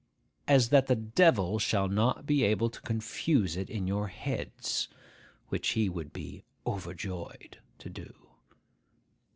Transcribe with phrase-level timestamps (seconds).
[0.47, 4.87] as that the Devil shall not be able to confuse it in your heads,—which
[5.73, 8.29] he would be overjoyed to do.